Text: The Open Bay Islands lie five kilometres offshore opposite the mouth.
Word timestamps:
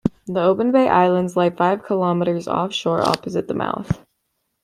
The 0.25 0.41
Open 0.41 0.71
Bay 0.71 0.89
Islands 0.89 1.37
lie 1.37 1.51
five 1.51 1.85
kilometres 1.85 2.47
offshore 2.47 3.03
opposite 3.07 3.47
the 3.47 3.53
mouth. 3.53 4.03